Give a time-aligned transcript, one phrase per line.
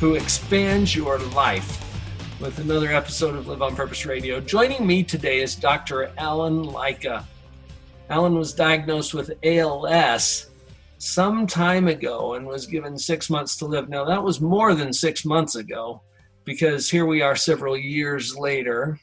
[0.00, 1.78] who expands your life
[2.40, 4.40] with another episode of Live on Purpose Radio.
[4.40, 6.10] Joining me today is Dr.
[6.16, 7.22] Alan Lycka.
[8.08, 10.46] Alan was diagnosed with ALS
[10.96, 13.90] some time ago and was given six months to live.
[13.90, 16.00] Now, that was more than six months ago
[16.44, 18.98] because here we are several years later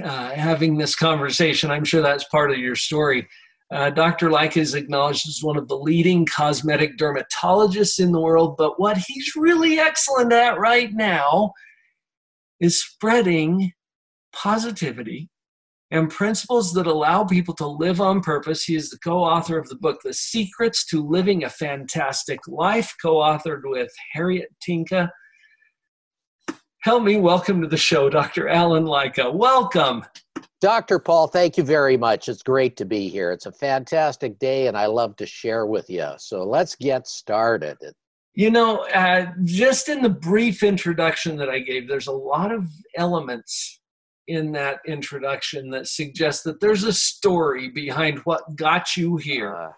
[0.00, 1.72] uh, having this conversation.
[1.72, 3.26] I'm sure that's part of your story.
[3.74, 4.30] Uh, Dr.
[4.30, 8.96] Lycka is acknowledged as one of the leading cosmetic dermatologists in the world, but what
[8.96, 11.52] he's really excellent at right now
[12.60, 13.72] is spreading
[14.32, 15.28] positivity
[15.90, 18.62] and principles that allow people to live on purpose.
[18.62, 22.94] He is the co author of the book, The Secrets to Living a Fantastic Life,
[23.02, 25.10] co authored with Harriet Tinka.
[26.82, 28.48] Help me welcome to the show, Dr.
[28.48, 29.34] Alan Lycka.
[29.34, 30.04] Welcome.
[30.64, 30.98] Dr.
[30.98, 32.26] Paul, thank you very much.
[32.26, 33.32] It's great to be here.
[33.32, 36.08] It's a fantastic day, and I love to share with you.
[36.16, 37.76] So let's get started.
[38.32, 42.66] You know, uh, just in the brief introduction that I gave, there's a lot of
[42.96, 43.78] elements
[44.26, 49.76] in that introduction that suggest that there's a story behind what got you here.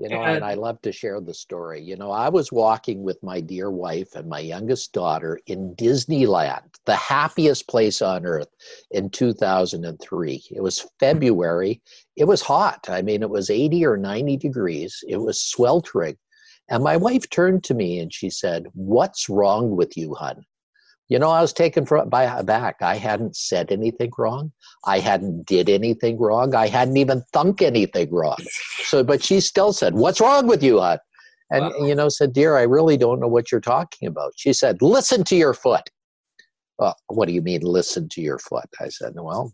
[0.00, 1.82] You know, and, and, I love to share the story.
[1.82, 6.62] You know, I was walking with my dear wife and my youngest daughter in Disneyland,
[6.86, 8.48] the happiest place on earth,
[8.92, 10.42] in 2003.
[10.52, 11.82] It was February.
[12.16, 12.88] It was hot.
[12.88, 15.04] I mean, it was 80 or 90 degrees.
[15.06, 16.16] It was sweltering.
[16.70, 20.46] And my wife turned to me and she said, What's wrong with you, hon?
[21.10, 24.52] You know, I was taken for, by back I hadn't said anything wrong.
[24.86, 26.54] I hadn't did anything wrong.
[26.54, 28.38] I hadn't even thunk anything wrong.
[28.84, 30.98] So, but she still said, "What's wrong with you, hon?"
[31.50, 31.86] And wow.
[31.86, 35.24] you know, said, "Dear, I really don't know what you're talking about." She said, "Listen
[35.24, 35.90] to your foot."
[36.78, 38.64] Well, what do you mean, listen to your foot?
[38.80, 39.52] I said, well,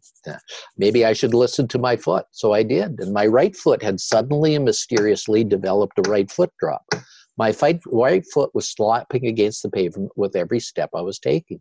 [0.77, 2.25] maybe I should listen to my foot.
[2.31, 3.00] So I did.
[3.00, 6.84] And my right foot had suddenly and mysteriously developed a right foot drop.
[7.37, 11.61] My fight, right foot was slapping against the pavement with every step I was taking.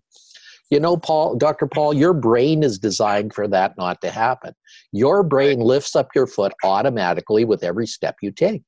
[0.71, 1.67] You know, Paul, Dr.
[1.67, 4.53] Paul, your brain is designed for that not to happen.
[4.91, 8.63] Your brain lifts up your foot automatically with every step you take.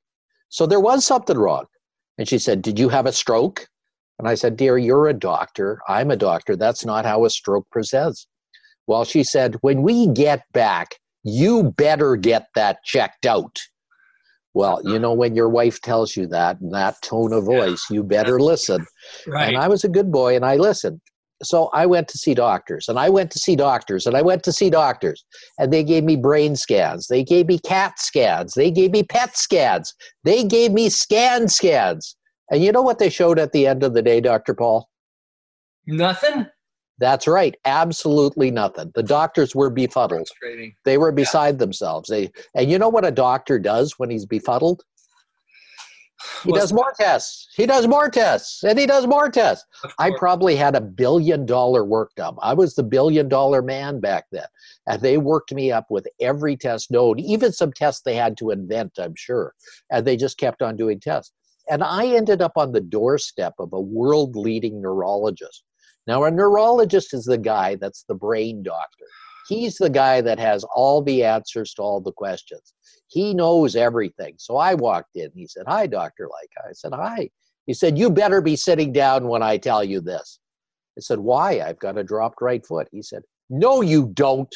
[0.49, 1.65] So there was something wrong.
[2.17, 3.67] And she said, Did you have a stroke?
[4.19, 5.79] And I said, Dear, you're a doctor.
[5.87, 6.55] I'm a doctor.
[6.55, 8.27] That's not how a stroke presents.
[8.85, 13.59] Well, she said, When we get back, you better get that checked out.
[14.57, 18.03] Well, you know, when your wife tells you that in that tone of voice, you
[18.03, 18.85] better listen.
[19.27, 19.49] Right.
[19.49, 20.99] And I was a good boy and I listened.
[21.43, 24.41] So I went to see doctors and I went to see doctors and I went
[24.43, 25.23] to see doctors
[25.59, 27.07] and they gave me brain scans.
[27.07, 28.55] They gave me CAT scans.
[28.55, 29.93] They gave me PET scans.
[30.23, 32.15] They gave me scan scans.
[32.49, 34.55] And you know what they showed at the end of the day, Dr.
[34.55, 34.89] Paul?
[35.85, 36.47] Nothing.
[36.99, 37.55] That's right.
[37.65, 38.91] Absolutely nothing.
[38.95, 40.29] The doctors were befuddled.
[40.83, 41.59] They were beside yeah.
[41.59, 42.09] themselves.
[42.09, 44.83] They and you know what a doctor does when he's befuddled?
[46.43, 47.47] He What's does more tests.
[47.55, 48.63] He does more tests.
[48.63, 49.65] And he does more tests.
[49.99, 52.35] I probably had a billion dollar work done.
[52.41, 54.45] I was the billion dollar man back then.
[54.87, 58.49] And they worked me up with every test known, even some tests they had to
[58.49, 59.53] invent, I'm sure.
[59.91, 61.33] And they just kept on doing tests.
[61.69, 65.63] And I ended up on the doorstep of a world leading neurologist
[66.07, 69.05] now, a neurologist is the guy that's the brain doctor.
[69.49, 72.73] He's the guy that has all the answers to all the questions.
[73.07, 74.35] He knows everything.
[74.37, 75.29] So I walked in.
[75.35, 76.27] He said, Hi, Dr.
[76.27, 76.69] Lycka.
[76.69, 77.29] I said, Hi.
[77.65, 80.39] He said, You better be sitting down when I tell you this.
[80.97, 81.61] I said, Why?
[81.61, 82.87] I've got a dropped right foot.
[82.91, 84.53] He said, No, you don't.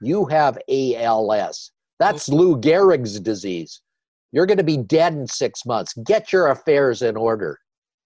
[0.00, 1.70] You have ALS.
[1.98, 2.34] That's oh.
[2.34, 3.80] Lou Gehrig's disease.
[4.32, 5.94] You're going to be dead in six months.
[6.04, 7.58] Get your affairs in order.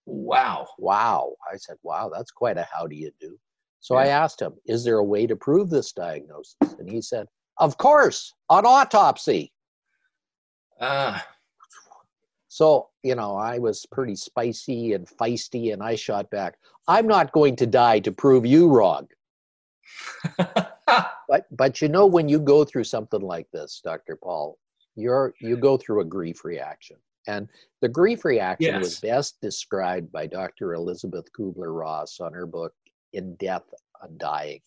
[0.06, 0.68] Wow.
[0.78, 1.34] Wow.
[1.52, 3.38] I said, wow, that's quite a how do you do.
[3.80, 4.04] So yeah.
[4.04, 6.56] I asked him, is there a way to prove this diagnosis?
[6.78, 7.26] And he said,
[7.58, 9.52] of course, on autopsy.
[10.80, 11.16] Ah.
[11.16, 11.20] Uh.
[12.48, 16.56] So, you know, I was pretty spicy and feisty, and I shot back,
[16.88, 19.08] I'm not going to die to prove you wrong.
[21.28, 24.58] but but you know when you go through something like this dr paul
[24.94, 27.48] you're you go through a grief reaction and
[27.82, 28.82] the grief reaction yes.
[28.82, 30.74] was best described by Dr.
[30.74, 32.72] Elizabeth Kubler Ross on her book,
[33.12, 33.64] In Death
[34.02, 34.60] on Dying.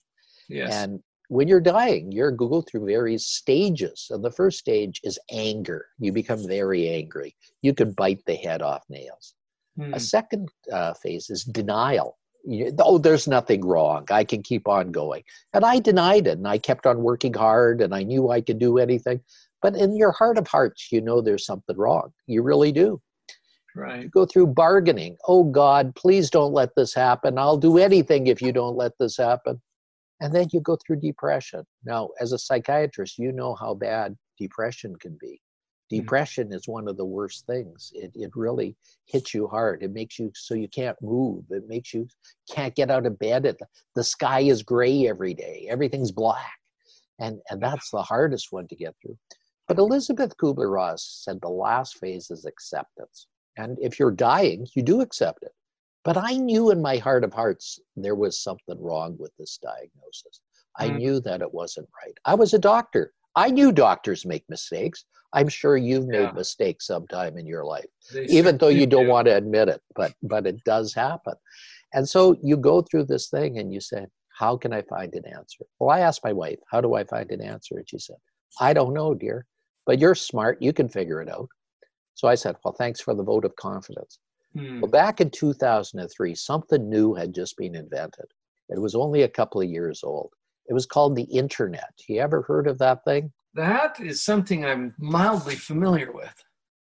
[0.48, 0.74] Yes.
[0.74, 4.08] And when you're dying, you're go through various stages.
[4.10, 5.86] And the first stage is anger.
[6.00, 7.36] You become very angry.
[7.62, 9.36] You can bite the head off nails.
[9.78, 9.94] Hmm.
[9.94, 12.18] A second uh, phase is denial.
[12.80, 14.06] oh, there's nothing wrong.
[14.10, 15.24] I can keep on going.
[15.54, 18.60] And I denied it and I kept on working hard and I knew I could
[18.60, 19.22] do anything.
[19.62, 22.12] But in your heart of hearts, you know there's something wrong.
[22.28, 23.02] You really do.
[23.76, 24.04] Right.
[24.04, 25.18] You go through bargaining.
[25.28, 27.38] Oh God, please don't let this happen.
[27.38, 29.62] I'll do anything if you don't let this happen.
[30.22, 31.64] And then you go through depression.
[31.86, 35.40] Now, as a psychiatrist, you know how bad depression can be.
[35.92, 36.02] Mm.
[36.02, 37.92] Depression is one of the worst things.
[37.94, 39.82] It, it really hits you hard.
[39.82, 41.46] It makes you so you can't move.
[41.50, 42.08] It makes you
[42.52, 43.46] can't get out of bed.
[43.46, 43.60] It,
[43.96, 45.68] the sky is gray every day.
[45.70, 46.52] Everything's black.
[47.20, 49.18] And, and that's the hardest one to get through.
[49.70, 53.28] But Elizabeth Kubler Ross said the last phase is acceptance.
[53.56, 55.52] And if you're dying, you do accept it.
[56.04, 60.42] But I knew in my heart of hearts there was something wrong with this diagnosis.
[60.80, 60.98] I mm.
[60.98, 62.18] knew that it wasn't right.
[62.26, 63.14] I was a doctor.
[63.36, 65.06] I knew doctors make mistakes.
[65.34, 66.32] I'm sure you've made yeah.
[66.32, 69.12] mistakes sometime in your life, they even though you don't do.
[69.12, 71.36] want to admit it, but but it does happen.
[71.94, 75.26] And so you go through this thing and you say, How can I find an
[75.28, 75.66] answer?
[75.78, 77.78] Well, I asked my wife, How do I find an answer?
[77.78, 78.18] And she said,
[78.60, 79.46] I don't know, dear,
[79.90, 80.62] but you're smart.
[80.62, 81.50] You can figure it out.
[82.14, 84.20] So I said, Well, thanks for the vote of confidence.
[84.56, 84.82] Hmm.
[84.82, 88.28] Well, back in 2003, something new had just been invented.
[88.70, 90.32] It was only a couple of years old.
[90.68, 91.92] It was called the internet.
[92.08, 93.32] You ever heard of that thing?
[93.56, 96.36] That is something I'm mildly familiar with.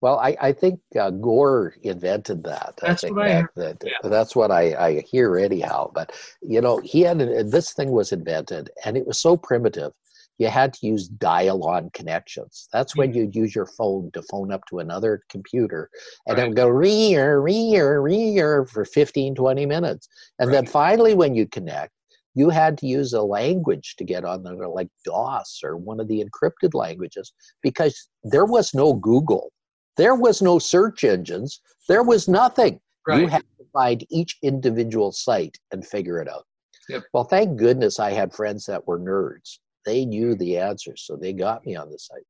[0.02, 2.74] Well, I, I think uh, Gore invented that.
[2.82, 4.10] That's I what I that, that, yeah.
[4.10, 5.90] That's what I, I hear anyhow.
[5.94, 6.12] But
[6.42, 9.92] you know, he had this thing was invented, and it was so primitive.
[10.38, 12.68] You had to use dial-on connections.
[12.72, 15.90] That's when you'd use your phone to phone up to another computer,
[16.26, 16.44] and right.
[16.44, 20.08] it would go rear, rear, rear for 15, 20 minutes.
[20.38, 20.54] And right.
[20.54, 21.92] then finally, when you connect,
[22.34, 26.08] you had to use a language to get on there like DOS or one of
[26.08, 27.32] the encrypted languages
[27.62, 29.52] because there was no Google.
[29.96, 31.60] There was no search engines.
[31.88, 32.80] There was nothing.
[33.06, 33.20] Right.
[33.20, 36.46] You had to find each individual site and figure it out.
[36.88, 37.02] Yep.
[37.12, 39.58] Well, thank goodness I had friends that were nerds.
[39.84, 42.26] They knew the answers, so they got me on the site.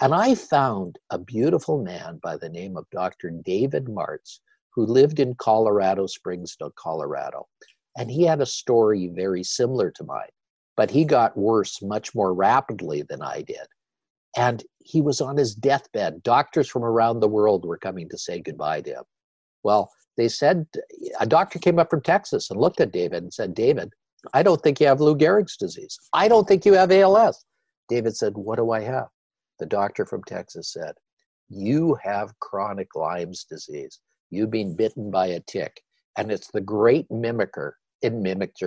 [0.00, 3.30] And I found a beautiful man by the name of Dr.
[3.30, 4.40] David Martz,
[4.74, 7.46] who lived in Colorado Springs, Colorado.
[7.96, 10.30] And he had a story very similar to mine,
[10.76, 13.66] but he got worse much more rapidly than I did.
[14.36, 16.22] And he was on his deathbed.
[16.22, 19.04] Doctors from around the world were coming to say goodbye to him.
[19.62, 20.66] Well, they said,
[21.20, 23.92] a doctor came up from Texas and looked at David and said, David,
[24.32, 25.98] I don't think you have Lou Gehrig's disease.
[26.12, 27.44] I don't think you have ALS.
[27.88, 29.08] David said, What do I have?
[29.58, 30.94] The doctor from Texas said,
[31.48, 34.00] You have chronic Lyme's disease.
[34.30, 35.82] You've been bitten by a tick,
[36.16, 37.72] and it's the great mimicker
[38.02, 38.60] it mimics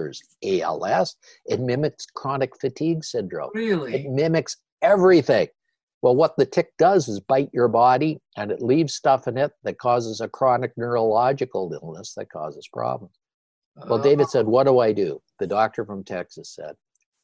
[0.44, 1.16] ALS.
[1.46, 3.52] It mimics chronic fatigue syndrome.
[3.54, 3.94] Really?
[3.94, 5.50] It mimics everything.
[6.02, 9.52] Well, what the tick does is bite your body and it leaves stuff in it
[9.64, 13.14] that causes a chronic neurological illness that causes problems.
[13.76, 15.22] Well, um, David said, What do I do?
[15.40, 16.76] The doctor from Texas said,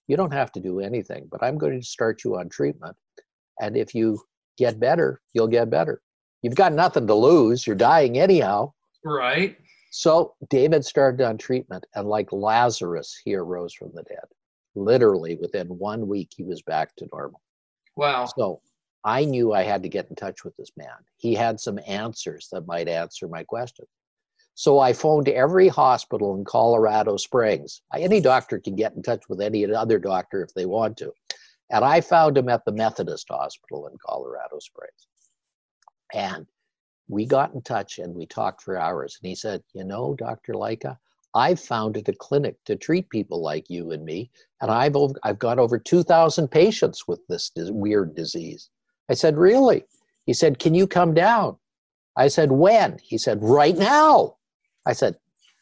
[0.08, 2.96] You don't have to do anything, but I'm going to start you on treatment.
[3.60, 4.22] And if you
[4.58, 6.02] get better, you'll get better.
[6.42, 7.66] You've got nothing to lose.
[7.66, 8.74] You're dying anyhow.
[9.06, 9.58] Right.
[9.92, 14.26] So David started on treatment, and like Lazarus, he arose from the dead.
[14.74, 17.42] Literally within one week, he was back to normal.
[17.98, 18.26] Wow.
[18.38, 18.62] So
[19.04, 20.96] I knew I had to get in touch with this man.
[21.18, 23.86] He had some answers that might answer my question.
[24.56, 27.82] So I phoned every hospital in Colorado Springs.
[27.96, 31.12] Any doctor can get in touch with any other doctor if they want to.
[31.70, 35.08] And I found him at the Methodist Hospital in Colorado Springs.
[36.14, 36.46] And
[37.08, 39.18] we got in touch and we talked for hours.
[39.22, 40.54] And he said, You know, Dr.
[40.54, 40.98] Lycka,
[41.34, 44.32] I've founded a clinic to treat people like you and me,
[44.62, 48.70] and I've, over, I've got over 2,000 patients with this weird disease.
[49.10, 49.86] I said, Really?
[50.26, 51.58] He said, Can you come down?
[52.18, 53.00] I said, When?
[53.02, 54.36] He said, Right now.
[54.86, 55.16] I said,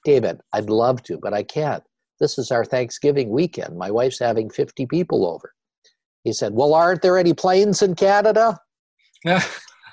[0.06, 1.84] David, I'd love to, but I can't.
[2.20, 3.78] This is our Thanksgiving weekend.
[3.78, 5.54] My wife's having 50 people over.
[6.24, 8.58] He said, Well, aren't there any planes in Canada?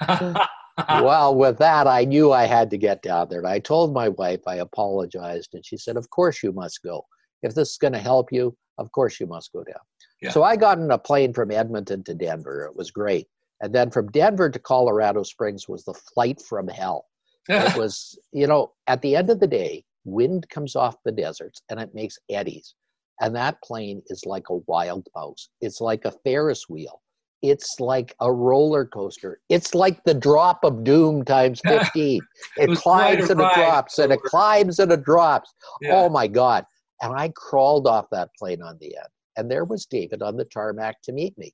[0.88, 3.38] well, with that, I knew I had to get down there.
[3.38, 5.54] And I told my wife, I apologized.
[5.54, 7.04] And she said, Of course you must go.
[7.42, 9.80] If this is going to help you, of course you must go down.
[10.20, 10.30] Yeah.
[10.30, 12.66] So I got in a plane from Edmonton to Denver.
[12.66, 13.28] It was great.
[13.60, 17.06] And then from Denver to Colorado Springs was the flight from hell.
[17.48, 21.62] It was, you know, at the end of the day, wind comes off the deserts
[21.68, 22.74] and it makes eddies.
[23.20, 25.48] And that plane is like a wild mouse.
[25.60, 27.00] It's like a Ferris wheel
[27.42, 29.40] it's like a roller coaster.
[29.48, 32.20] It's like the drop of doom times 15.
[32.56, 35.52] it, it climbs and it drops and it climbs and it drops.
[35.80, 35.96] Yeah.
[35.96, 36.64] Oh my God.
[37.02, 39.08] And I crawled off that plane on the end.
[39.36, 41.52] And there was David on the tarmac to meet me.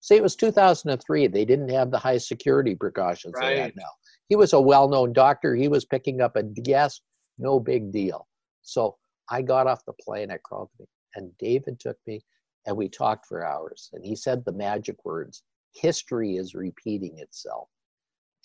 [0.00, 1.26] See, it was 2003.
[1.26, 3.54] They didn't have the high security precautions right.
[3.54, 3.82] they have now.
[4.28, 5.54] He was a well known doctor.
[5.54, 7.02] He was picking up a guest,
[7.38, 8.26] no big deal.
[8.62, 8.96] So
[9.30, 10.70] I got off the plane, I crawled
[11.14, 12.20] and David took me
[12.66, 13.90] and we talked for hours.
[13.92, 15.42] And he said the magic words
[15.74, 17.68] history is repeating itself.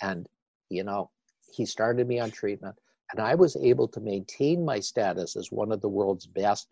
[0.02, 0.28] And,
[0.70, 1.12] you know,
[1.54, 2.76] he started me on treatment,
[3.12, 6.72] and I was able to maintain my status as one of the world's best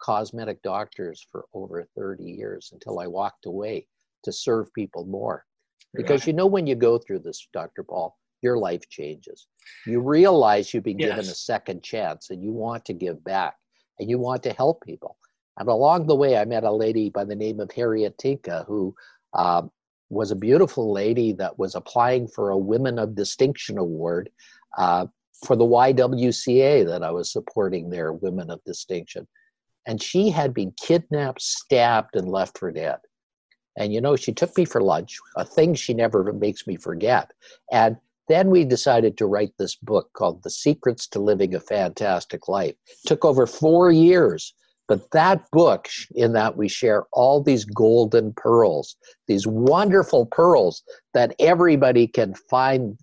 [0.00, 3.86] cosmetic doctors for over 30 years until I walked away
[4.24, 5.44] to serve people more.
[5.94, 7.84] Because you know, when you go through this, Dr.
[7.84, 9.48] Paul, your life changes.
[9.86, 11.10] You realize you've been yes.
[11.10, 13.56] given a second chance and you want to give back
[13.98, 15.16] and you want to help people.
[15.58, 18.94] And along the way, I met a lady by the name of Harriet Tinka who
[19.32, 19.70] um,
[20.10, 24.30] was a beautiful lady that was applying for a Women of Distinction Award
[24.76, 25.06] uh,
[25.44, 29.26] for the YWCA that I was supporting there, Women of Distinction.
[29.86, 32.98] And she had been kidnapped, stabbed, and left for dead.
[33.76, 37.32] And you know, she took me for lunch, a thing she never makes me forget.
[37.72, 37.96] And
[38.28, 42.74] then we decided to write this book called The Secrets to Living a Fantastic Life.
[42.86, 44.54] It took over four years
[44.86, 50.82] but that book, in that we share all these golden pearls, these wonderful pearls
[51.14, 52.98] that everybody can find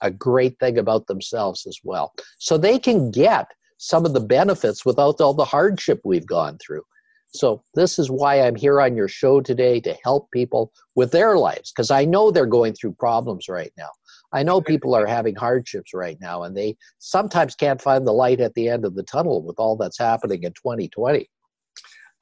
[0.00, 2.14] a great thing about themselves as well.
[2.38, 6.82] So they can get some of the benefits without all the hardship we've gone through.
[7.30, 11.36] So, this is why I'm here on your show today to help people with their
[11.36, 13.90] lives, because I know they're going through problems right now.
[14.32, 18.40] I know people are having hardships right now, and they sometimes can't find the light
[18.40, 21.28] at the end of the tunnel with all that's happening in 2020.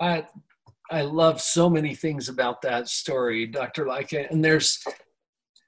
[0.00, 0.26] I
[0.90, 3.86] I love so many things about that story, Dr.
[3.86, 4.84] Lycka, and there's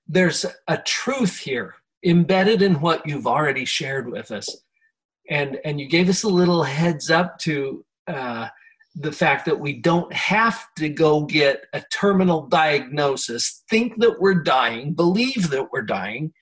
[0.07, 4.49] there's a truth here embedded in what you've already shared with us,
[5.28, 7.85] and and you gave us a little heads up to.
[8.07, 8.49] Uh,
[9.00, 14.42] the fact that we don't have to go get a terminal diagnosis, think that we're
[14.42, 16.32] dying, believe that we're dying,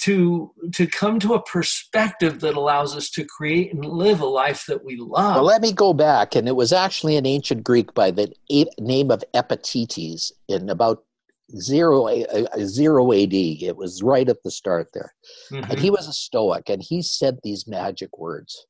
[0.00, 4.64] to to come to a perspective that allows us to create and live a life
[4.68, 5.34] that we love.
[5.34, 8.32] Well, let me go back, and it was actually an ancient Greek by the
[8.78, 11.02] name of Epictetus in about
[11.56, 12.08] zero
[12.60, 13.34] zero AD.
[13.34, 15.12] It was right at the start there,
[15.50, 15.70] mm-hmm.
[15.70, 18.66] and he was a Stoic, and he said these magic words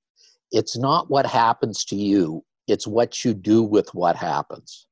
[0.52, 4.86] it's not what happens to you, it's what you do with what happens.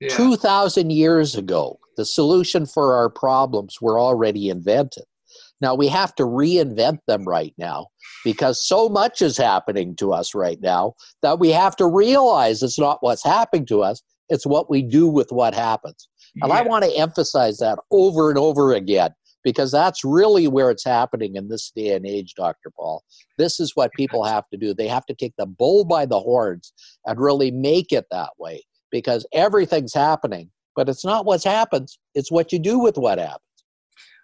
[0.00, 0.16] Yeah.
[0.16, 5.04] 2,000 years ago, the solution for our problems were already invented.
[5.60, 7.88] Now we have to reinvent them right now
[8.24, 12.78] because so much is happening to us right now that we have to realize it's
[12.78, 16.08] not what's happening to us, it's what we do with what happens.
[16.40, 16.58] And yeah.
[16.58, 19.10] I want to emphasize that over and over again
[19.44, 22.70] because that's really where it's happening in this day and age, Dr.
[22.76, 23.02] Paul.
[23.36, 24.74] This is what people have to do.
[24.74, 26.72] They have to take the bull by the horns
[27.06, 32.30] and really make it that way because everything's happening, but it's not what happens, it's
[32.30, 33.42] what you do with what happens.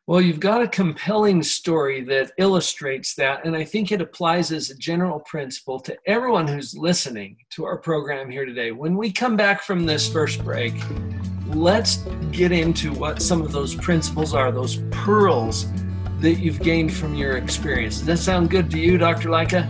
[0.06, 4.68] Well, you've got a compelling story that illustrates that, and I think it applies as
[4.68, 8.70] a general principle to everyone who's listening to our program here today.
[8.70, 10.74] When we come back from this first break,
[11.48, 11.98] let's
[12.32, 15.66] get into what some of those principles are, those pearls
[16.20, 17.98] that you've gained from your experience.
[17.98, 19.28] Does that sound good to you, Dr.
[19.28, 19.68] Lycka?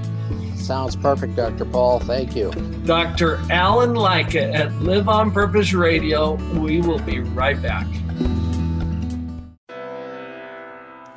[0.56, 1.64] Sounds perfect, Dr.
[1.64, 2.00] Paul.
[2.00, 2.50] Thank you.
[2.84, 3.40] Dr.
[3.50, 6.34] Alan Lycka at Live on Purpose Radio.
[6.58, 7.86] We will be right back.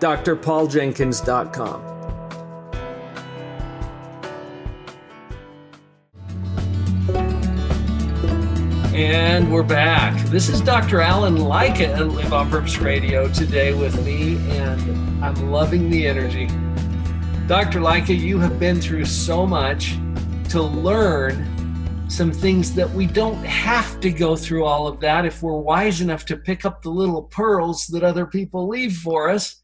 [0.00, 1.96] drpauljenkins.com.
[8.94, 10.18] And we're back.
[10.28, 11.02] This is Dr.
[11.02, 16.46] Alan Lycka at Live on Purpose Radio today with me, and I'm loving the energy.
[17.46, 17.80] Dr.
[17.80, 19.98] Lycka, you have been through so much
[20.48, 25.42] to learn some things that we don't have to go through all of that if
[25.42, 29.56] we're wise enough to pick up the little pearls that other people leave for us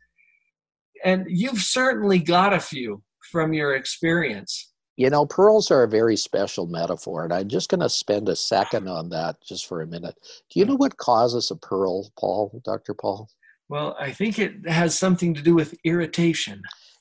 [1.05, 4.73] and you've certainly got a few from your experience.
[4.97, 8.37] You know, pearls are a very special metaphor, and I'm just going to spend a
[8.37, 10.17] second on that just for a minute.
[10.51, 12.95] Do you know what causes a pearl, Paul, Dr.
[12.95, 13.29] Paul?
[13.69, 16.61] Well, I think it has something to do with irritation.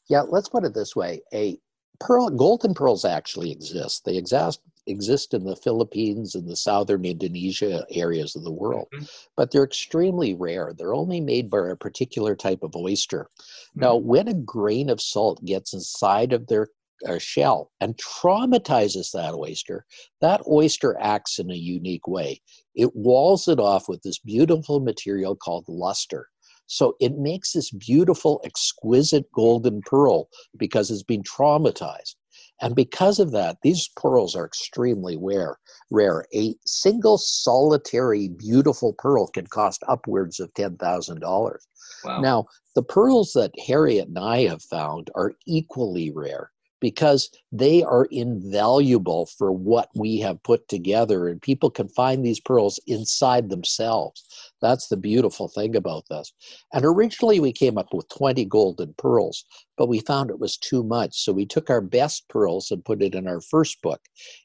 [0.10, 1.22] Yeah, let's put it this way.
[1.34, 1.58] A
[2.00, 4.06] pearl, golden pearls actually exist.
[4.06, 9.06] They exist exist in the Philippines and the southern Indonesia areas of the world, mm-hmm.
[9.38, 10.74] but they're extremely rare.
[10.76, 13.30] They're only made by a particular type of oyster.
[13.36, 13.82] Mm-hmm.
[13.82, 16.70] Now, when a grain of salt gets inside of their
[17.08, 19.86] uh, shell and traumatizes that oyster,
[20.22, 22.42] that oyster acts in a unique way.
[22.76, 26.28] It walls it off with this beautiful material called luster.
[26.68, 32.16] So it makes this beautiful, exquisite golden pearl because it's been traumatized.
[32.62, 35.58] And because of that, these pearls are extremely rare.
[35.90, 36.26] Rare.
[36.34, 41.68] A single solitary beautiful pearl can cost upwards of ten thousand dollars.
[42.04, 42.22] Wow.
[42.22, 48.06] Now, the pearls that Harriet and I have found are equally rare because they are
[48.06, 54.52] invaluable for what we have put together and people can find these pearls inside themselves.
[54.62, 56.34] That's the beautiful thing about this.
[56.74, 59.46] And originally we came up with 20 golden pearls
[59.78, 61.18] but we found it was too much.
[61.18, 64.02] So we took our best pearls and put it in our first book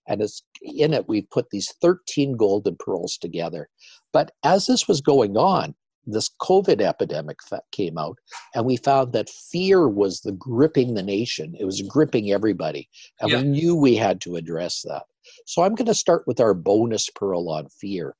[0.06, 3.68] and it's in it we put these 13 golden pearls together.
[4.12, 5.74] But as this was going on
[6.06, 7.38] this COVID epidemic
[7.72, 8.18] came out,
[8.54, 11.54] and we found that fear was the gripping the nation.
[11.58, 12.88] It was gripping everybody,
[13.20, 13.38] and yeah.
[13.38, 15.04] we knew we had to address that.
[15.46, 18.14] So I'm going to start with our bonus pearl on fear.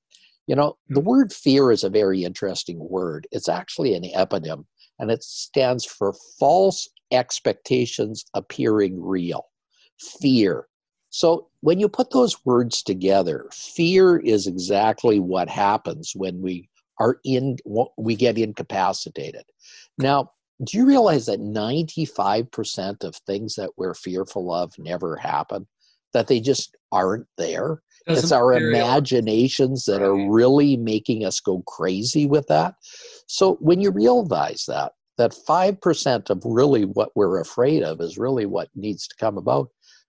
[0.47, 1.07] You know, the hmm.
[1.07, 3.27] word fear is a very interesting word.
[3.33, 4.65] It's actually an eponym,
[4.99, 9.47] and it stands for false expectations appearing real.
[10.21, 10.67] Fear.
[11.11, 17.19] So when you put those words together, fear is exactly what happens when we are
[17.25, 17.57] in
[17.97, 19.45] we get incapacitated.
[19.99, 20.31] Now
[20.65, 25.67] do you realize that 95% of things that we're fearful of never happen?
[26.15, 27.83] That they just aren't there?
[28.07, 30.07] Doesn't it's our imaginations that right.
[30.07, 32.75] are really making us go crazy with that.
[33.27, 38.47] So when you realize that that 5% of really what we're afraid of is really
[38.47, 39.69] what needs to come about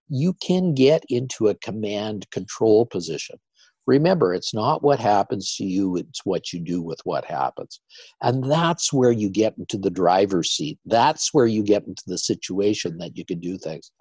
[0.09, 3.37] you can get into a command control position
[3.87, 7.79] Remember, it's not what happens to you, it's what you do with what happens.
[8.21, 10.77] And that's where you get into the driver's seat.
[10.85, 13.91] That's where you get into the situation that you can do things.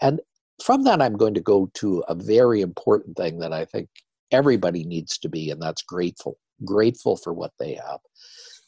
[0.00, 0.20] And
[0.62, 3.88] from that, I'm going to go to a very important thing that I think
[4.30, 6.38] everybody needs to be, and that's grateful.
[6.64, 7.98] Grateful for what they have.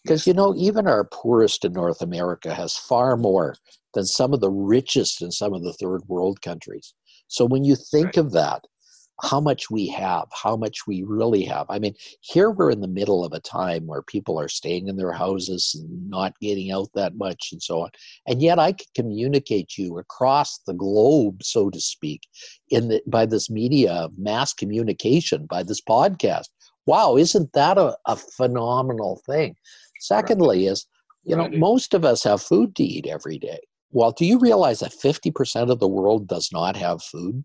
[0.02, 3.56] Because, you know, even our poorest in North America has far more
[3.94, 6.92] than some of the richest in some of the third world countries.
[7.28, 8.18] So when you think right.
[8.18, 8.64] of that,
[9.22, 11.66] how much we have, how much we really have.
[11.70, 14.96] I mean, here we're in the middle of a time where people are staying in
[14.96, 17.90] their houses and not getting out that much and so on.
[18.26, 22.22] And yet I can communicate you across the globe, so to speak,
[22.68, 26.48] in the, by this media of mass communication, by this podcast.
[26.84, 29.56] Wow, isn't that a, a phenomenal thing?
[29.98, 30.86] Secondly, is
[31.26, 33.58] you know, most of us have food to eat every day.
[33.90, 37.44] Well, do you realize that 50% of the world does not have food?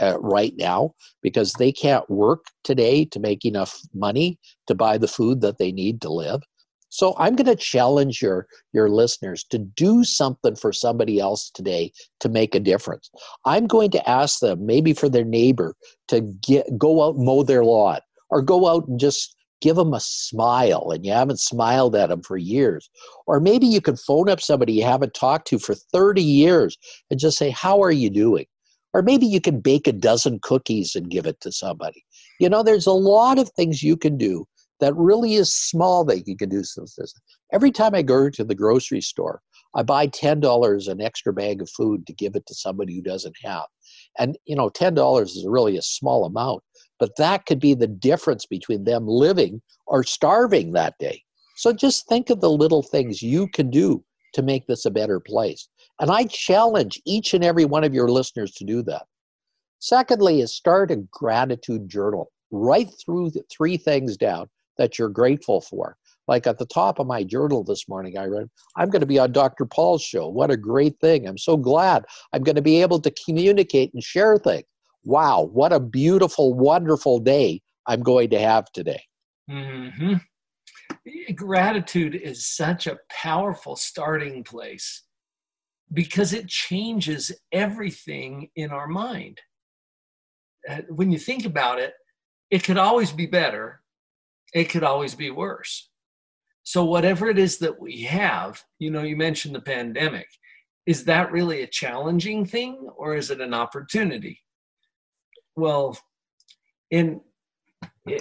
[0.00, 5.08] Uh, right now because they can't work today to make enough money to buy the
[5.08, 6.42] food that they need to live.
[6.90, 11.92] So I'm going to challenge your your listeners to do something for somebody else today
[12.20, 13.10] to make a difference.
[13.44, 15.74] I'm going to ask them maybe for their neighbor
[16.08, 19.92] to get go out and mow their lawn or go out and just give them
[19.92, 22.88] a smile and you haven't smiled at them for years
[23.26, 26.78] or maybe you can phone up somebody you haven't talked to for 30 years
[27.10, 28.46] and just say how are you doing
[28.94, 32.04] or maybe you can bake a dozen cookies and give it to somebody.
[32.40, 34.46] You know, there's a lot of things you can do
[34.80, 36.62] that really is small that you can do.
[37.52, 39.40] Every time I go to the grocery store,
[39.74, 43.36] I buy $10 an extra bag of food to give it to somebody who doesn't
[43.42, 43.66] have.
[44.18, 46.62] And, you know, $10 is really a small amount,
[46.98, 51.22] but that could be the difference between them living or starving that day.
[51.56, 55.20] So just think of the little things you can do to make this a better
[55.20, 55.68] place.
[56.00, 59.06] And I challenge each and every one of your listeners to do that.
[59.80, 62.30] Secondly, is start a gratitude journal.
[62.50, 65.96] Write through the three things down that you're grateful for.
[66.26, 69.18] Like at the top of my journal this morning, I read, I'm going to be
[69.18, 69.64] on Dr.
[69.64, 70.28] Paul's show.
[70.28, 71.26] What a great thing.
[71.26, 74.64] I'm so glad I'm going to be able to communicate and share things.
[75.04, 79.02] Wow, what a beautiful, wonderful day I'm going to have today.
[79.50, 80.14] Mm-hmm.
[81.34, 85.04] Gratitude is such a powerful starting place
[85.92, 89.40] because it changes everything in our mind.
[90.68, 91.94] Uh, when you think about it,
[92.50, 93.82] it could always be better,
[94.54, 95.90] it could always be worse.
[96.62, 100.28] So, whatever it is that we have, you know, you mentioned the pandemic,
[100.86, 104.40] is that really a challenging thing or is it an opportunity?
[105.56, 105.98] Well,
[106.90, 107.20] in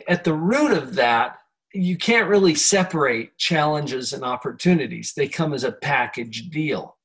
[0.08, 1.38] at the root of that,
[1.74, 5.14] you can't really separate challenges and opportunities.
[5.16, 6.97] They come as a package deal.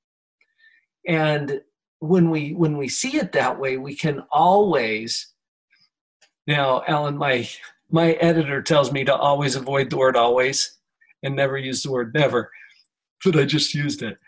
[1.07, 1.61] And
[2.01, 5.33] when we when we see it that way, we can always
[6.47, 7.49] now, Alan, my
[7.91, 10.77] my editor tells me to always avoid the word always
[11.23, 12.51] and never use the word never,
[13.25, 14.19] but I just used it.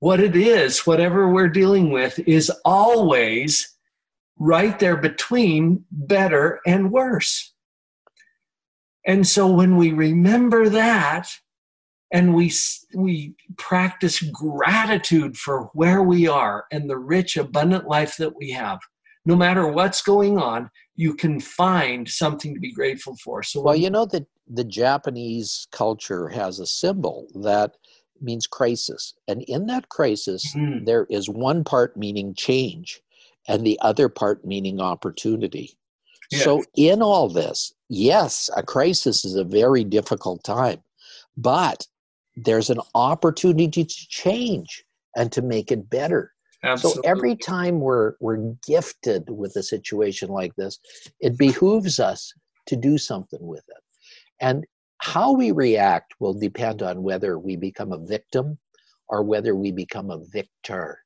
[0.00, 3.76] What it is, whatever we're dealing with, is always
[4.38, 7.52] right there between better and worse.
[9.06, 11.28] And so when we remember that
[12.12, 12.52] and we
[12.94, 18.78] we practice gratitude for where we are and the rich abundant life that we have,
[19.24, 23.42] no matter what's going on, you can find something to be grateful for.
[23.42, 27.76] So well, you know that the Japanese culture has a symbol that
[28.20, 29.14] means crisis.
[29.26, 30.84] And in that crisis, mm-hmm.
[30.84, 33.00] there is one part meaning change
[33.48, 35.76] and the other part meaning opportunity.
[36.34, 40.82] So, in all this, yes, a crisis is a very difficult time,
[41.36, 41.86] but
[42.36, 44.84] there's an opportunity to change
[45.16, 46.32] and to make it better.
[46.64, 47.02] Absolutely.
[47.02, 50.78] So every time we're we're gifted with a situation like this,
[51.20, 52.32] it behooves us
[52.66, 53.82] to do something with it.
[54.40, 54.64] And
[54.98, 58.58] how we react will depend on whether we become a victim
[59.08, 61.00] or whether we become a victor.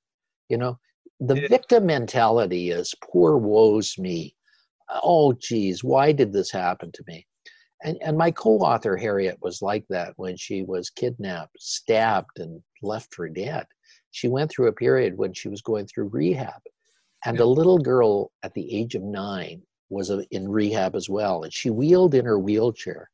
[0.50, 0.78] You know,
[1.20, 1.48] the yeah.
[1.48, 4.36] victim mentality is poor woes me.
[5.02, 7.26] Oh geez, why did this happen to me?
[7.82, 13.14] And and my co-author Harriet was like that when she was kidnapped, stabbed, and left
[13.14, 13.66] for dead
[14.16, 16.62] she went through a period when she was going through rehab.
[17.26, 19.60] And a little girl at the age of nine
[19.90, 21.42] was in rehab as well.
[21.42, 23.10] And she wheeled in her wheelchair.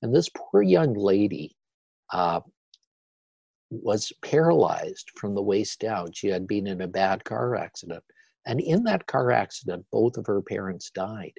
[0.00, 1.54] And this poor young lady
[2.10, 2.40] uh,
[3.70, 6.12] was paralyzed from the waist down.
[6.12, 8.02] She had been in a bad car accident.
[8.46, 11.34] And in that car accident, both of her parents died.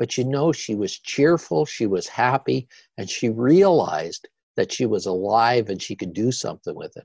[0.00, 5.04] But you know, she was cheerful, she was happy, and she realized that she was
[5.04, 7.04] alive and she could do something with it.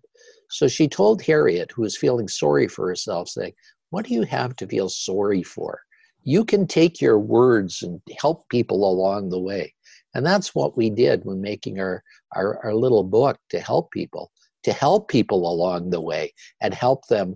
[0.49, 3.51] So she told Harriet, who was feeling sorry for herself, saying,
[3.89, 5.81] What do you have to feel sorry for?
[6.23, 9.73] You can take your words and help people along the way.
[10.13, 12.01] And that's what we did when making our,
[12.33, 14.31] our, our little book to help people,
[14.63, 17.35] to help people along the way and help them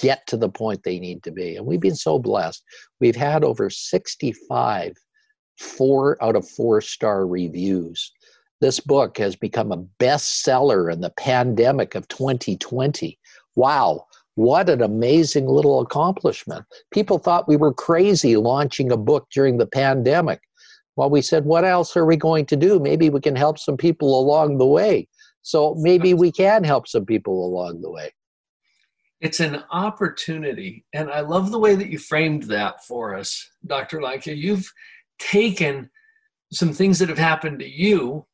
[0.00, 1.56] get to the point they need to be.
[1.56, 2.62] And we've been so blessed.
[3.00, 4.94] We've had over 65
[5.58, 8.12] four out of four star reviews
[8.64, 13.18] this book has become a bestseller in the pandemic of 2020.
[13.56, 16.64] Wow, what an amazing little accomplishment.
[16.90, 20.40] People thought we were crazy launching a book during the pandemic.
[20.96, 22.78] Well, we said, what else are we going to do?
[22.78, 25.08] Maybe we can help some people along the way.
[25.42, 28.12] So maybe we can help some people along the way.
[29.24, 30.84] It's an opportunity.
[30.92, 33.98] And I love the way that you framed that for us, Dr.
[33.98, 34.36] Lycka.
[34.36, 34.72] You've
[35.18, 35.90] taken
[36.52, 38.26] some things that have happened to you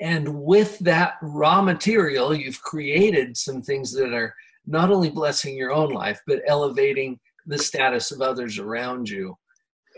[0.00, 4.34] and with that raw material, you've created some things that are
[4.66, 9.36] not only blessing your own life, but elevating the status of others around you.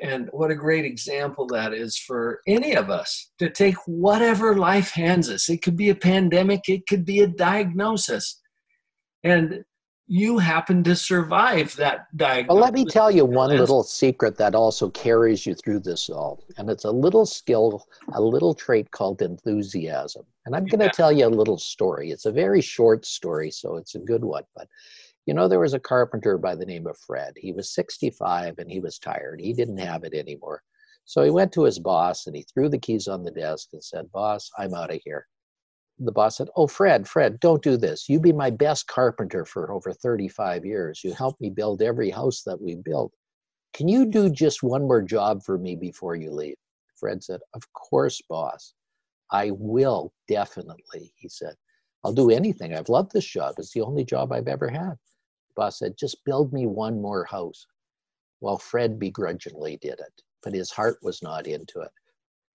[0.03, 4.93] And what a great example that is for any of us to take whatever life
[4.93, 5.51] hands us.
[5.51, 8.41] It could be a pandemic, it could be a diagnosis.
[9.23, 9.65] And
[10.13, 12.49] you happen to survive that diagnosis.
[12.49, 16.43] Well, let me tell you one little secret that also carries you through this all.
[16.57, 20.25] And it's a little skill, a little trait called enthusiasm.
[20.47, 22.11] And I'm going to tell you a little story.
[22.11, 24.43] It's a very short story, so it's a good one.
[24.57, 24.67] But
[25.27, 27.35] you know, there was a carpenter by the name of Fred.
[27.37, 29.41] He was 65 and he was tired.
[29.41, 30.61] He didn't have it anymore.
[31.05, 33.85] So he went to his boss and he threw the keys on the desk and
[33.85, 35.29] said, Boss, I'm out of here
[36.01, 38.09] the boss said, Oh, Fred, Fred, don't do this.
[38.09, 41.03] You've been my best carpenter for over 35 years.
[41.05, 43.13] You helped me build every house that we built.
[43.75, 46.57] Can you do just one more job for me before you leave?
[46.97, 48.75] Fred said, Of course, boss.
[49.31, 51.55] I will, definitely, he said.
[52.03, 52.75] I'll do anything.
[52.75, 53.55] I've loved this job.
[53.59, 54.93] It's the only job I've ever had.
[54.93, 57.67] The boss said, Just build me one more house.
[58.41, 61.91] Well, Fred begrudgingly did it, but his heart was not into it.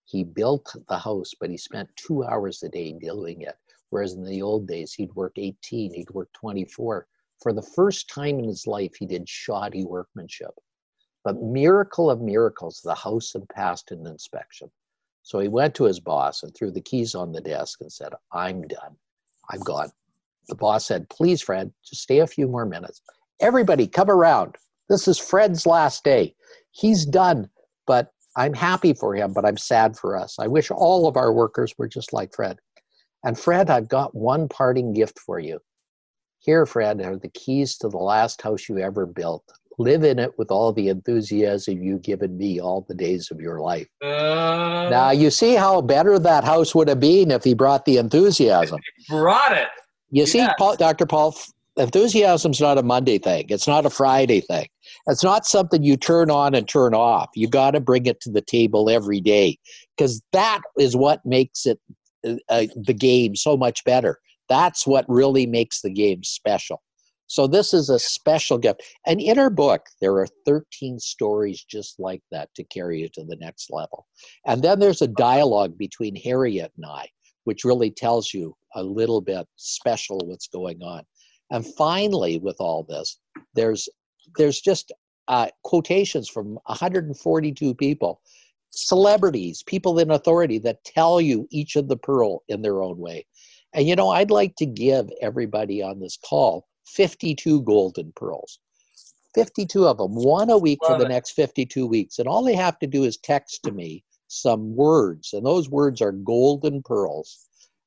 [0.05, 3.57] He built the house, but he spent two hours a day doing it.
[3.89, 7.07] Whereas in the old days, he'd work 18, he'd work 24.
[7.41, 10.53] For the first time in his life, he did shoddy workmanship.
[11.23, 14.69] But miracle of miracles, the house had passed an inspection.
[15.23, 18.13] So he went to his boss and threw the keys on the desk and said,
[18.31, 18.95] I'm done.
[19.49, 19.91] I'm gone.
[20.47, 23.01] The boss said, Please, Fred, just stay a few more minutes.
[23.39, 24.55] Everybody, come around.
[24.87, 26.35] This is Fred's last day.
[26.71, 27.49] He's done,
[27.87, 30.37] but I'm happy for him, but I'm sad for us.
[30.39, 32.59] I wish all of our workers were just like Fred.
[33.23, 35.59] And Fred, I've got one parting gift for you.
[36.39, 39.43] Here, Fred, are the keys to the last house you ever built.
[39.77, 43.59] Live in it with all the enthusiasm you've given me all the days of your
[43.59, 43.87] life.
[44.01, 47.97] Uh, now, you see how better that house would have been if he brought the
[47.97, 48.79] enthusiasm.
[49.09, 49.67] Brought it.
[50.11, 50.31] You yes.
[50.31, 51.05] see, Paul, Dr.
[51.05, 51.35] Paul,
[51.77, 53.47] enthusiasm's not a Monday thing.
[53.49, 54.67] It's not a Friday thing.
[55.07, 57.29] It's not something you turn on and turn off.
[57.35, 59.57] You got to bring it to the table every day
[59.95, 61.79] because that is what makes it
[62.25, 64.19] uh, uh, the game so much better.
[64.49, 66.81] That's what really makes the game special.
[67.27, 68.83] So this is a special gift.
[69.07, 73.23] And in her book, there are 13 stories just like that to carry you to
[73.23, 74.05] the next level.
[74.45, 77.07] And then there's a dialogue between Harriet and I,
[77.45, 81.03] which really tells you a little bit special what's going on.
[81.51, 83.19] And finally, with all this,
[83.53, 83.89] there's
[84.37, 84.91] there's just
[85.27, 88.21] uh, quotations from 142 people,
[88.71, 93.25] celebrities, people in authority that tell you each of the pearl in their own way.
[93.73, 98.59] And you know, I'd like to give everybody on this call 52 golden pearls.
[99.33, 101.09] 52 of them, one a week Love for the it.
[101.09, 102.19] next 52 weeks.
[102.19, 106.01] And all they have to do is text to me some words, and those words
[106.01, 107.45] are golden pearls.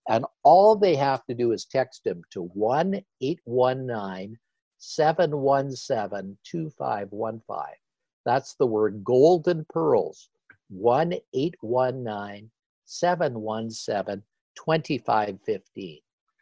[0.08, 4.38] And all they have to do is text them to 1 819
[4.78, 7.56] 717 2515.
[8.24, 10.30] That's the word golden pearls.
[10.70, 12.50] 1 819
[12.84, 14.22] 717
[14.54, 16.00] 2515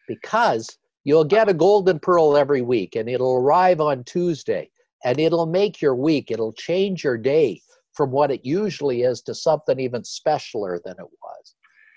[0.09, 4.71] because you'll get a golden pearl every week and it'll arrive on Tuesday
[5.05, 6.31] and it'll make your week.
[6.31, 7.61] It'll change your day
[7.93, 11.55] from what it usually is to something even specialer than it was.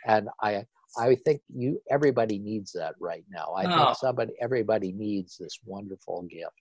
[0.08, 0.66] And I
[0.98, 3.54] I think you everybody needs that right now.
[3.56, 3.86] I oh.
[3.86, 6.52] think somebody everybody needs this wonderful gift.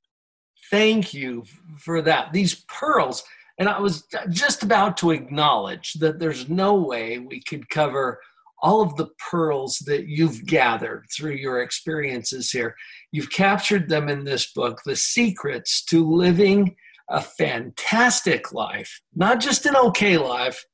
[0.70, 1.44] Thank you
[1.78, 2.32] for that.
[2.32, 3.24] These pearls
[3.58, 8.20] and I was just about to acknowledge that there's no way we could cover
[8.60, 12.74] all of the pearls that you've gathered through your experiences here.
[13.12, 16.76] You've captured them in this book, The Secrets to Living
[17.10, 20.64] a Fantastic Life, not just an okay life,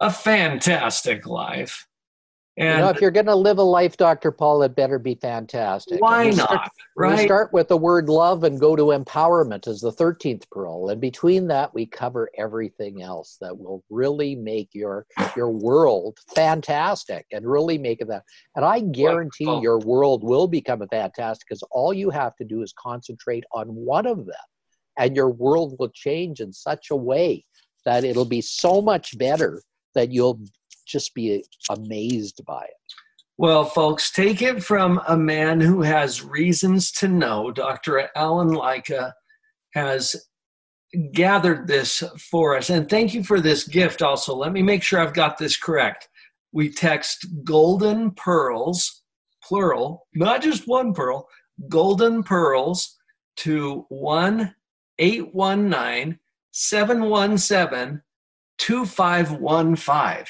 [0.00, 1.86] a fantastic life.
[2.56, 4.30] And you know, if you're going to live a life, Dr.
[4.30, 6.00] Paul, it better be fantastic.
[6.00, 6.48] Why not?
[6.48, 7.18] Start, right.
[7.18, 10.88] We start with the word love and go to empowerment as the 13th pearl.
[10.90, 17.26] And between that, we cover everything else that will really make your your world fantastic
[17.32, 18.22] and really make it that.
[18.54, 19.60] And I guarantee oh.
[19.60, 23.66] your world will become a fantastic because all you have to do is concentrate on
[23.66, 24.34] one of them.
[24.96, 27.44] And your world will change in such a way
[27.84, 29.60] that it'll be so much better
[29.96, 30.40] that you'll
[30.84, 32.94] just be amazed by it.
[33.36, 37.50] Well, folks, take it from a man who has reasons to know.
[37.50, 38.08] Dr.
[38.14, 39.12] Alan Lycka
[39.74, 40.14] has
[41.12, 42.70] gathered this for us.
[42.70, 44.34] And thank you for this gift also.
[44.34, 46.08] Let me make sure I've got this correct.
[46.52, 49.02] We text golden pearls,
[49.42, 51.26] plural, not just one pearl,
[51.68, 52.96] golden pearls
[53.38, 54.54] to 1
[54.98, 56.18] 819
[56.52, 58.02] 717
[58.58, 60.24] 2515.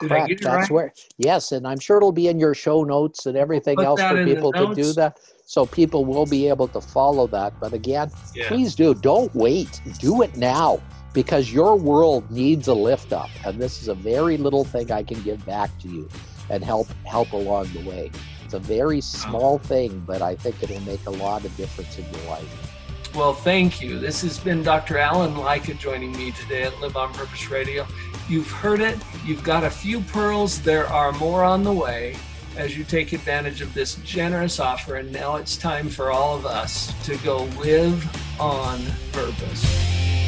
[0.00, 0.42] Did Correct.
[0.42, 0.70] That's right?
[0.70, 4.24] where yes, and I'm sure it'll be in your show notes and everything else for
[4.24, 5.18] people to do that.
[5.46, 7.58] So people will be able to follow that.
[7.60, 8.48] But again, yeah.
[8.48, 8.94] please do.
[8.94, 9.80] Don't wait.
[9.98, 10.82] Do it now
[11.14, 13.30] because your world needs a lift up.
[13.46, 16.08] And this is a very little thing I can give back to you
[16.50, 18.10] and help help along the way.
[18.44, 22.04] It's a very small thing, but I think it'll make a lot of difference in
[22.12, 23.14] your life.
[23.14, 23.98] Well, thank you.
[23.98, 24.98] This has been Dr.
[24.98, 27.86] Alan Lycka joining me today at Live on Purpose Radio.
[28.28, 28.98] You've heard it.
[29.24, 30.60] You've got a few pearls.
[30.60, 32.16] There are more on the way
[32.56, 34.96] as you take advantage of this generous offer.
[34.96, 38.04] And now it's time for all of us to go live
[38.40, 38.80] on
[39.12, 40.25] purpose.